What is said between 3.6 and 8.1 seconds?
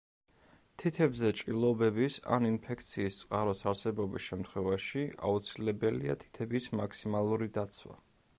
არსებობის შემთხვევაში აუცილებელია თითების მაქსიმალური დაცვა.